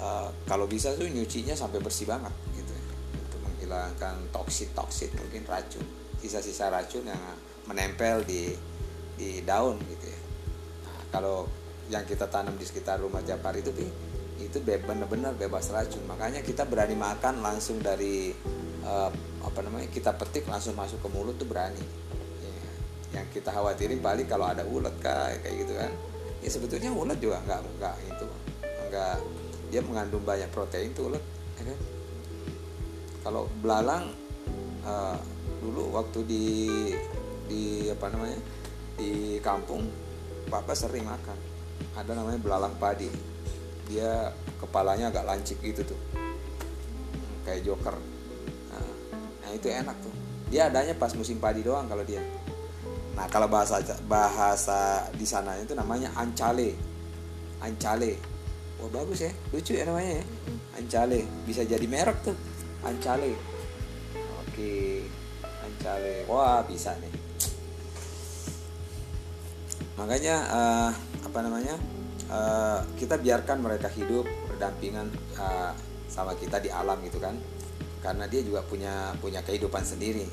eh, 0.00 0.28
kalau 0.48 0.64
bisa 0.64 0.96
tuh 0.96 1.06
nyucinya 1.08 1.52
sampai 1.52 1.80
bersih 1.84 2.08
banget 2.08 2.32
gitu. 2.56 2.74
Untuk 3.16 3.40
menghilangkan 3.44 4.32
toksit 4.32 4.72
toksit 4.72 5.12
mungkin 5.16 5.44
racun 5.44 5.84
sisa-sisa 6.20 6.68
racun 6.68 7.08
yang 7.08 7.22
menempel 7.64 8.20
di 8.28 8.52
di 9.16 9.40
daun 9.44 9.80
gitu 9.84 10.06
ya. 10.08 10.20
Nah, 10.84 11.00
kalau 11.12 11.48
yang 11.88 12.04
kita 12.04 12.28
tanam 12.28 12.54
di 12.56 12.64
sekitar 12.64 13.00
rumah 13.00 13.24
tiap 13.24 13.44
hari 13.44 13.64
itu 13.64 13.72
itu 14.40 14.58
be- 14.64 14.80
benar-benar 14.80 15.36
bebas 15.36 15.68
racun. 15.72 16.04
Makanya 16.08 16.40
kita 16.40 16.64
berani 16.64 16.96
makan 16.96 17.44
langsung 17.44 17.80
dari 17.80 18.32
eh, 18.84 19.10
apa 19.40 19.58
namanya 19.64 19.88
kita 19.88 20.12
petik 20.16 20.48
langsung 20.48 20.76
masuk 20.76 21.00
ke 21.00 21.08
mulut 21.12 21.36
tuh 21.36 21.48
berani. 21.48 21.82
Ya. 22.40 23.20
yang 23.20 23.26
kita 23.34 23.50
khawatirin 23.50 23.98
paling 23.98 24.28
kalau 24.30 24.46
ada 24.46 24.62
ulet 24.64 24.92
kayak 25.02 25.42
kayak 25.44 25.54
gitu 25.66 25.72
kan. 25.76 25.92
Ya 26.40 26.48
sebetulnya 26.48 26.90
ulet 26.92 27.18
juga 27.20 27.42
nggak 27.44 27.60
nggak 27.80 27.96
itu 28.08 28.26
nggak 28.90 29.16
dia 29.70 29.80
mengandung 29.86 30.24
banyak 30.26 30.50
protein 30.50 30.92
tuh 30.96 31.12
ulet 31.12 31.24
ya 31.60 31.62
kan? 31.68 31.78
Kalau 33.20 33.42
belalang 33.60 34.12
eh, 34.84 35.18
dulu 35.60 35.92
waktu 35.92 36.18
di 36.24 36.44
di 37.50 37.90
apa 37.90 38.06
namanya 38.08 38.38
di 38.96 39.40
kampung 39.42 39.88
papa 40.48 40.72
sering 40.72 41.04
makan. 41.04 41.38
Ada 41.96 42.12
namanya 42.14 42.38
belalang 42.40 42.74
padi. 42.76 43.08
Dia 43.90 44.30
kepalanya 44.62 45.10
agak 45.10 45.26
lancip 45.26 45.58
gitu 45.64 45.82
tuh. 45.82 46.00
Kayak 47.42 47.66
joker 47.66 47.96
nah, 49.50 49.58
itu 49.58 49.66
enak 49.66 49.96
tuh. 49.98 50.14
Dia 50.50 50.70
adanya 50.70 50.94
pas 50.94 51.10
musim 51.18 51.42
padi 51.42 51.66
doang 51.66 51.90
kalau 51.90 52.06
dia. 52.06 52.22
Nah 53.18 53.26
kalau 53.26 53.50
bahasa 53.50 53.82
bahasa 54.06 55.10
di 55.14 55.26
sana 55.26 55.58
itu 55.58 55.74
namanya 55.74 56.14
ancale. 56.14 56.78
Ancale. 57.58 58.14
Wah 58.78 58.90
bagus 58.94 59.26
ya. 59.26 59.32
Lucu 59.50 59.74
ya 59.74 59.82
namanya 59.86 60.22
ya. 60.22 60.24
Ancale. 60.78 61.26
Bisa 61.46 61.66
jadi 61.66 61.86
merek 61.86 62.22
tuh. 62.22 62.36
Ancale. 62.86 63.34
Oke. 64.46 65.06
Ancale. 65.42 66.26
Wah 66.30 66.62
bisa 66.62 66.94
nih. 67.02 67.12
Makanya 69.98 70.34
eh, 70.46 70.90
apa 71.26 71.38
namanya? 71.42 71.74
Eh, 72.30 72.78
kita 72.98 73.18
biarkan 73.18 73.58
mereka 73.58 73.90
hidup 73.90 74.26
berdampingan 74.46 75.10
eh, 75.34 75.72
sama 76.10 76.34
kita 76.34 76.58
di 76.58 76.70
alam 76.70 76.98
gitu 77.06 77.22
kan 77.22 77.38
karena 78.00 78.24
dia 78.26 78.40
juga 78.40 78.64
punya 78.64 79.12
punya 79.20 79.44
kehidupan 79.44 79.84
sendiri. 79.84 80.26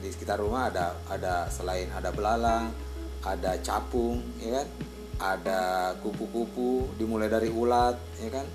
Di 0.00 0.08
sekitar 0.08 0.40
rumah 0.40 0.72
ada 0.72 0.96
ada 1.12 1.44
selain 1.52 1.92
ada 1.92 2.08
belalang 2.08 2.72
ada 3.20 3.56
capung 3.60 4.20
ya 4.40 4.60
kan? 4.60 4.68
Ada 5.20 5.60
kupu-kupu 6.00 6.88
dimulai 6.96 7.28
dari 7.28 7.52
ulat 7.52 8.00
ya 8.20 8.30
kan? 8.32 8.46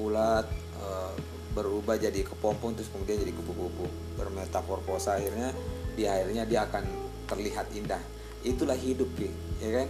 Ulat 0.00 0.48
eh, 0.80 1.12
berubah 1.52 2.00
jadi 2.00 2.24
kepompong 2.24 2.76
terus 2.76 2.88
kemudian 2.88 3.20
jadi 3.20 3.32
kupu-kupu. 3.36 3.84
Bermetaforfosa 4.16 5.20
akhirnya 5.20 5.52
di 5.92 6.08
akhirnya 6.08 6.48
dia 6.48 6.64
akan 6.64 6.84
terlihat 7.28 7.68
indah. 7.76 8.00
Itulah 8.40 8.76
hidup 8.76 9.12
ya 9.60 9.84
kan? 9.84 9.88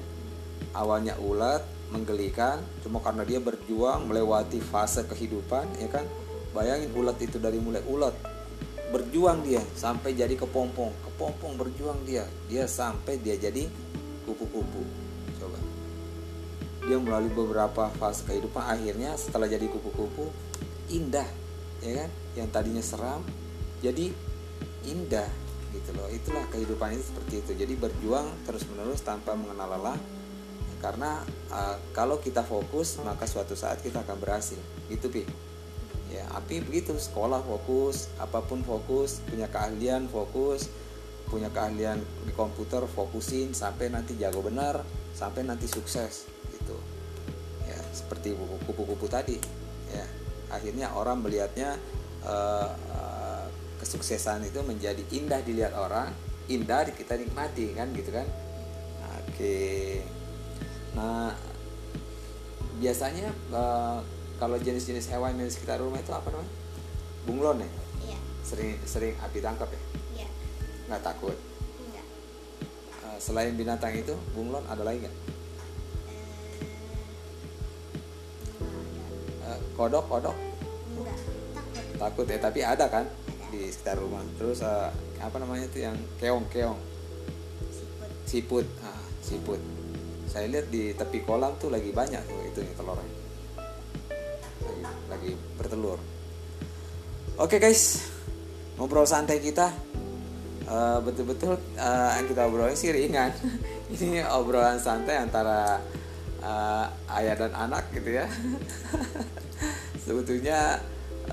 Awalnya 0.74 1.14
ulat 1.22 1.62
menggelikan 1.94 2.58
cuma 2.82 2.98
karena 2.98 3.22
dia 3.22 3.38
berjuang 3.38 4.10
melewati 4.10 4.58
fase 4.58 5.06
kehidupan 5.06 5.78
ya 5.78 5.86
kan 5.86 6.02
bayangin 6.54 6.94
ulat 6.94 7.18
itu 7.18 7.42
dari 7.42 7.58
mulai 7.58 7.82
ulat 7.84 8.14
berjuang 8.94 9.42
dia 9.42 9.58
sampai 9.74 10.14
jadi 10.14 10.38
kepompong. 10.38 10.94
Kepompong 11.02 11.58
berjuang 11.58 11.98
dia 12.06 12.22
dia 12.46 12.70
sampai 12.70 13.18
dia 13.18 13.34
jadi 13.34 13.66
kupu-kupu. 14.22 14.82
Coba. 15.42 15.58
Dia 16.86 16.98
melalui 17.02 17.34
beberapa 17.34 17.90
fase 17.98 18.22
kehidupan 18.22 18.62
akhirnya 18.62 19.18
setelah 19.18 19.50
jadi 19.50 19.66
kupu-kupu 19.66 20.30
indah 20.94 21.26
ya 21.82 22.06
kan? 22.06 22.10
Yang 22.38 22.48
tadinya 22.54 22.84
seram 22.86 23.26
jadi 23.82 24.14
indah 24.86 25.26
gitu 25.74 25.90
loh. 25.98 26.06
Itulah 26.14 26.46
kehidupan 26.54 26.94
itu 26.94 27.02
seperti 27.10 27.34
itu. 27.42 27.52
Jadi 27.66 27.74
berjuang 27.74 28.30
terus 28.46 28.62
menerus 28.70 29.02
tanpa 29.02 29.34
mengenal 29.34 29.74
lelah. 29.74 29.98
Karena 30.78 31.18
uh, 31.50 31.80
kalau 31.90 32.22
kita 32.22 32.46
fokus 32.46 33.00
maka 33.02 33.26
suatu 33.26 33.58
saat 33.58 33.82
kita 33.82 34.06
akan 34.06 34.22
berhasil. 34.22 34.60
Gitu 34.86 35.10
pi 35.10 35.26
ya 36.14 36.24
api 36.38 36.62
begitu 36.62 36.94
sekolah 36.94 37.42
fokus 37.42 38.06
apa 38.22 38.38
pun 38.46 38.62
fokus 38.62 39.18
punya 39.26 39.50
keahlian 39.50 40.06
fokus 40.06 40.70
punya 41.26 41.50
keahlian 41.50 41.98
di 42.22 42.32
komputer 42.36 42.86
fokusin 42.86 43.50
sampai 43.56 43.90
nanti 43.90 44.14
jago 44.14 44.38
benar 44.44 44.86
sampai 45.16 45.46
nanti 45.46 45.66
sukses 45.66 46.30
gitu. 46.52 46.76
Ya 47.64 47.78
seperti 47.90 48.36
kupu-kupu 48.68 49.10
tadi 49.10 49.40
ya. 49.90 50.06
Akhirnya 50.52 50.94
orang 50.94 51.24
melihatnya 51.24 51.74
uh, 52.22 52.70
uh, 52.70 53.46
kesuksesan 53.82 54.46
itu 54.46 54.62
menjadi 54.62 55.02
indah 55.10 55.42
dilihat 55.42 55.74
orang 55.74 56.14
indah 56.46 56.86
kita 56.92 57.18
nikmati 57.18 57.72
kan 57.74 57.90
gitu 57.96 58.14
kan? 58.14 58.28
Oke. 59.24 60.04
Nah 60.94 61.34
biasanya 62.78 63.32
uh, 63.50 63.98
kalau 64.44 64.60
jenis-jenis 64.60 65.08
hewan 65.08 65.40
yang 65.40 65.48
di 65.48 65.54
sekitar 65.56 65.80
rumah 65.80 65.96
itu 65.96 66.12
apa 66.12 66.28
namanya? 66.28 66.52
Bunglon 67.24 67.64
ya? 67.64 67.70
Iya. 68.04 68.18
Sering 68.44 68.76
sering 68.84 69.16
api 69.16 69.40
tangkap 69.40 69.72
ya? 69.72 69.80
Iya. 70.20 70.28
Nggak 70.92 71.00
takut? 71.00 71.32
Enggak 71.80 72.04
Uh, 73.04 73.16
selain 73.16 73.56
binatang 73.56 73.96
itu 73.96 74.12
bunglon 74.36 74.60
ada 74.68 74.84
lagi 74.84 75.08
nggak? 75.08 75.16
Eh 79.48 79.48
Uh, 79.48 79.58
kodok 79.80 80.04
kodok? 80.12 80.36
Enggak 80.36 81.16
takut. 81.56 81.96
Takut 81.96 82.26
ya 82.28 82.38
tapi 82.44 82.60
ada 82.60 82.84
kan 82.92 83.08
di 83.48 83.72
sekitar 83.72 83.96
rumah. 83.96 84.20
Terus 84.36 84.60
uh, 84.60 84.92
apa 85.24 85.40
namanya 85.40 85.72
itu 85.72 85.88
yang 85.88 85.96
keong 86.20 86.44
keong? 86.52 86.76
Siput. 87.72 88.12
Siput. 88.28 88.66
Ah, 88.84 89.04
siput. 89.24 89.60
Saya 90.28 90.52
lihat 90.52 90.68
di 90.68 90.92
tepi 90.92 91.24
kolam 91.24 91.56
tuh 91.56 91.72
lagi 91.72 91.96
banyak 91.96 92.20
tuh 92.28 92.44
itu 92.44 92.60
nih 92.60 92.76
telurnya 92.76 93.23
lagi, 95.24 95.40
bertelur. 95.56 95.96
Oke 97.40 97.56
guys. 97.56 98.12
Ngobrol 98.76 99.08
santai 99.08 99.40
kita. 99.40 99.72
Eh, 100.68 100.98
betul-betul 101.00 101.56
eh, 101.80 102.10
yang 102.20 102.28
kita 102.28 102.44
obrolin 102.44 102.76
sih 102.76 102.92
ringan. 102.92 103.32
Ini 103.96 104.28
obrolan 104.36 104.76
santai 104.76 105.16
antara 105.16 105.80
eh, 106.44 106.86
ayah 107.16 107.34
dan 107.40 107.56
anak 107.56 107.88
gitu 107.96 108.20
ya. 108.20 108.28
Sebetulnya 110.04 110.76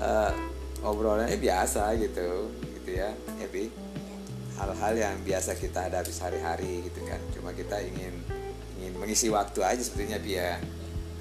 eh, 0.00 0.32
obrolannya 0.80 1.36
biasa 1.36 1.92
gitu 2.00 2.48
gitu 2.80 2.96
ya. 2.96 3.12
Epi 3.44 3.68
hal-hal 4.56 4.94
yang 4.96 5.16
biasa 5.20 5.60
kita 5.60 5.92
hadapi 5.92 6.08
sehari-hari 6.08 6.88
gitu 6.88 7.04
kan. 7.04 7.20
Cuma 7.36 7.52
kita 7.52 7.76
ingin 7.84 8.24
ingin 8.80 8.94
mengisi 8.96 9.28
waktu 9.28 9.60
aja 9.60 9.84
sebetulnya 9.84 10.16
Pi 10.16 10.40
ya 10.40 10.56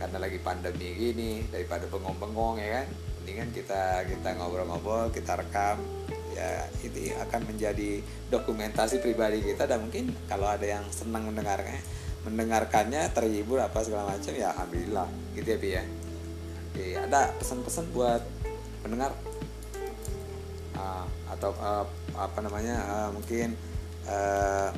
karena 0.02 0.18
lagi 0.18 0.42
pandemi 0.42 0.98
gini 0.98 1.46
daripada 1.54 1.86
bengong-bengong 1.86 2.58
ya 2.58 2.82
kan? 2.82 2.88
Mendingan 3.22 3.50
kita 3.54 4.02
kita 4.10 4.30
ngobrol-ngobrol 4.42 5.14
kita 5.14 5.38
rekam 5.38 5.78
ya 6.34 6.66
itu 6.82 7.14
akan 7.22 7.42
menjadi 7.46 8.02
dokumentasi 8.34 8.98
pribadi 8.98 9.46
kita. 9.46 9.70
Dan 9.70 9.86
mungkin 9.86 10.10
kalau 10.26 10.50
ada 10.50 10.66
yang 10.66 10.82
senang 10.90 11.30
mendengarnya 11.30 11.78
mendengarkannya 12.26 13.14
terhibur 13.14 13.62
apa 13.62 13.86
segala 13.86 14.18
macam 14.18 14.34
ya 14.34 14.50
alhamdulillah. 14.58 15.06
Gitu 15.38 15.48
ya 15.54 15.58
Pi 15.62 15.70
ya? 15.70 15.84
Oke, 16.72 16.86
ada 16.98 17.22
pesan-pesan 17.38 17.86
buat 17.94 18.26
pendengar? 18.82 19.14
Ah, 20.74 21.06
atau 21.30 21.54
ah, 21.62 21.86
apa 22.18 22.40
namanya 22.42 22.76
ah, 22.90 23.10
mungkin 23.14 23.54
ah, 24.10 24.74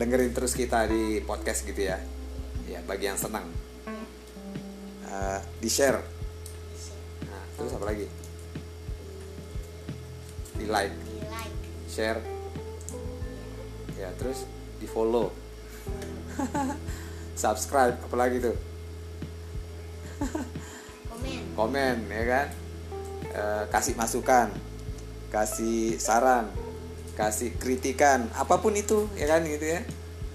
dengerin 0.00 0.32
terus 0.32 0.56
kita 0.56 0.88
di 0.88 1.20
podcast 1.20 1.68
gitu 1.68 1.84
ya? 1.84 2.00
Ya 2.64 2.80
bagi 2.88 3.12
yang 3.12 3.20
senang 3.20 3.48
Ah, 5.08 5.40
di 5.56 5.72
share 5.72 6.04
nah, 7.24 7.44
terus 7.56 7.72
apa 7.72 7.84
lagi? 7.88 8.04
Di 10.60 10.68
like 10.68 10.92
di 10.92 11.16
like 11.32 11.56
share. 11.88 12.20
Ya 13.96 14.12
terus 14.20 14.44
di 14.76 14.84
follow 14.84 15.32
subscribe 17.40 17.96
apalagi 18.04 18.36
tuh? 18.52 18.56
Komen. 21.08 21.40
Komen 21.56 21.96
ya 22.12 22.24
kan? 22.28 22.46
Eh, 23.32 23.64
kasih 23.72 23.96
masukan 23.96 24.52
kasih 25.32 25.96
saran 26.00 26.48
kasih 27.16 27.52
kritikan 27.56 28.28
apa 28.36 28.60
pun 28.60 28.76
itu 28.76 29.08
ya 29.16 29.24
kan 29.24 29.40
gitu 29.48 29.72
ya. 29.72 29.80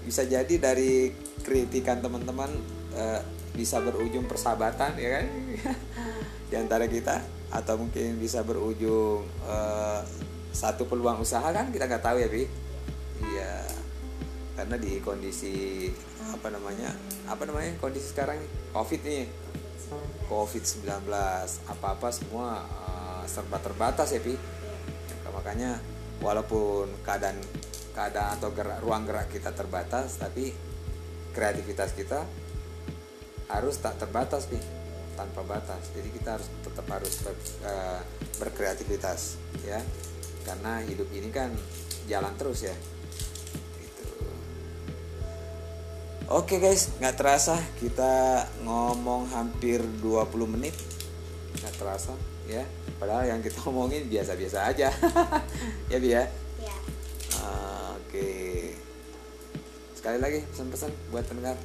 Bisa 0.02 0.26
jadi 0.26 0.54
dari 0.58 1.14
kritikan 1.46 2.02
teman-teman 2.02 2.50
eh, 2.98 3.22
bisa 3.54 3.78
berujung 3.80 4.26
persahabatan 4.26 4.98
ya 4.98 5.22
kan? 5.22 5.26
Di 6.50 6.54
antara 6.58 6.84
kita 6.90 7.22
atau 7.54 7.78
mungkin 7.78 8.18
bisa 8.18 8.42
berujung 8.42 9.24
eh, 9.46 10.00
satu 10.50 10.90
peluang 10.90 11.22
usaha 11.22 11.46
kan? 11.54 11.70
Kita 11.70 11.86
nggak 11.86 12.04
tahu 12.04 12.18
ya 12.18 12.28
bi. 12.28 12.44
Iya. 13.22 13.54
Karena 14.54 14.78
di 14.78 15.02
kondisi 15.02 15.90
apa 16.30 16.46
namanya 16.46 16.94
apa 17.26 17.42
namanya 17.42 17.74
kondisi 17.82 18.14
sekarang 18.14 18.38
nih, 18.38 18.50
covid 18.70 19.00
nih 19.02 19.26
COVID-19 20.30 21.10
apa-apa 21.68 22.08
semua 22.08 22.64
uh, 22.64 23.22
serba 23.28 23.60
terbatas 23.60 24.14
ya 24.14 24.20
Pi 24.22 24.34
Maka- 24.34 25.32
makanya 25.34 25.82
walaupun 26.22 26.88
keadaan 27.04 27.36
keadaan 27.92 28.40
atau 28.40 28.50
gerak 28.56 28.80
ruang 28.80 29.04
gerak 29.04 29.28
kita 29.28 29.52
terbatas 29.52 30.16
tapi 30.16 30.54
kreativitas 31.36 31.92
kita 31.92 32.24
harus 33.48 33.76
tak 33.80 34.00
terbatas 34.00 34.48
Pi 34.48 34.58
tanpa 35.14 35.46
batas 35.46 35.94
jadi 35.94 36.08
kita 36.10 36.28
harus 36.38 36.48
tetap 36.66 36.86
harus 36.90 37.14
ber- 37.22 37.54
uh, 37.64 38.00
berkreativitas 38.42 39.38
ya 39.62 39.78
karena 40.44 40.82
hidup 40.84 41.08
ini 41.14 41.30
kan 41.30 41.54
jalan 42.10 42.34
terus 42.36 42.66
ya 42.66 42.74
gitu 43.80 44.04
Oke 46.24 46.56
guys, 46.56 46.88
nggak 47.04 47.20
terasa 47.20 47.60
kita 47.76 48.48
ngomong 48.64 49.28
hampir 49.28 49.84
20 50.00 50.56
menit. 50.56 50.72
Nggak 51.60 51.74
terasa 51.76 52.16
ya. 52.48 52.64
Padahal 52.96 53.28
yang 53.28 53.44
kita 53.44 53.60
omongin 53.68 54.08
biasa-biasa 54.08 54.72
aja. 54.72 54.88
ya 55.92 56.00
Bi 56.00 56.16
ya. 56.16 56.24
ya 56.64 56.76
Oke. 58.00 58.72
Sekali 59.92 60.16
lagi 60.16 60.40
pesan-pesan 60.48 61.12
buat 61.12 61.28
pendengar. 61.28 61.60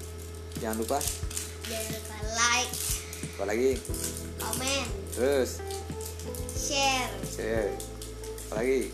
Jangan 0.60 0.76
lupa 0.76 1.00
jangan 1.70 1.90
lupa 1.94 2.18
like 2.34 2.74
apalagi 3.38 3.72
komen 4.42 4.84
terus? 5.14 5.62
share. 6.70 7.10
Share. 7.26 7.72
Apalagi 8.50 8.94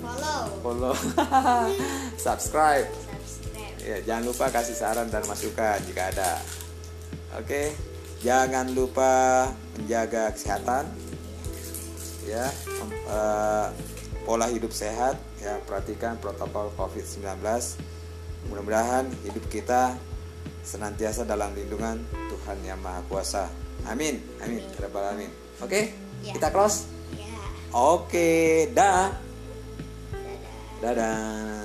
follow. 0.00 0.40
Follow. 0.64 0.94
Subscribe. 2.24 2.88
Subscribe. 2.88 3.76
Ya, 3.84 3.96
jangan 4.08 4.24
lupa 4.30 4.46
kasih 4.48 4.76
saran 4.76 5.12
dan 5.12 5.24
masukan 5.28 5.76
jika 5.84 6.08
ada. 6.14 6.40
Oke, 7.36 7.76
jangan 8.24 8.72
lupa 8.72 9.48
menjaga 9.76 10.32
kesehatan. 10.32 10.88
Ya, 12.24 12.48
eh, 12.88 13.66
pola 14.24 14.46
hidup 14.48 14.72
sehat. 14.72 15.18
Ya, 15.42 15.58
perhatikan 15.66 16.22
protokol 16.22 16.70
COVID-19. 16.78 17.42
Mudah-mudahan 18.46 19.10
hidup 19.26 19.42
kita 19.50 19.98
senantiasa 20.62 21.26
dalam 21.26 21.50
lindungan 21.50 21.98
Tuhan 22.30 22.62
Yang 22.62 22.78
Maha 22.78 23.02
Kuasa. 23.10 23.50
Amin. 23.82 24.22
Amin. 24.38 24.62
Rabbal 24.78 25.02
Alamin. 25.02 25.30
Oke, 25.58 25.90
Ya. 26.22 26.38
kita 26.38 26.54
close. 26.54 26.86
ya 27.18 27.26
Oke, 27.74 28.70
dah. 28.70 29.10
dadah 30.78 30.94
Dadah. 30.94 31.61